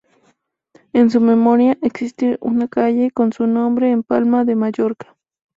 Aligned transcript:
En 0.93 1.11
su 1.11 1.21
memoria, 1.21 1.77
existe 1.83 2.39
una 2.41 2.67
calle 2.67 3.11
con 3.11 3.31
su 3.33 3.45
nombre 3.45 3.91
en 3.91 4.01
Palma 4.01 4.45
de 4.45 4.55
Mallorca. 4.55 5.15